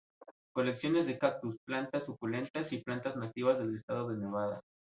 [0.51, 4.63] Colecciones de cactus, plantas suculentas y planta nativas del estado de Nevada.